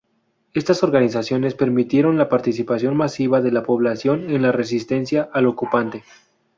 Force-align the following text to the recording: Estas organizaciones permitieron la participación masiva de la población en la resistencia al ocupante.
Estas 0.55 0.81
organizaciones 0.81 1.53
permitieron 1.53 2.17
la 2.17 2.27
participación 2.27 2.97
masiva 2.97 3.39
de 3.39 3.51
la 3.51 3.61
población 3.61 4.31
en 4.31 4.41
la 4.41 4.51
resistencia 4.51 5.29
al 5.31 5.45
ocupante. 5.45 6.03